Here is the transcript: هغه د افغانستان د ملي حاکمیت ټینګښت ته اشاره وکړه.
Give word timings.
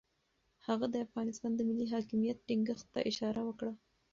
هغه 0.67 0.85
د 0.93 0.95
افغانستان 1.05 1.51
د 1.55 1.61
ملي 1.69 1.85
حاکمیت 1.93 2.37
ټینګښت 2.47 2.87
ته 2.93 2.99
اشاره 3.09 3.41
وکړه. 3.45 3.73